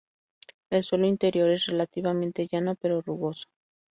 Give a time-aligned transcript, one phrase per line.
[0.71, 3.45] El suelo interior es relativamente llano, pero rugoso.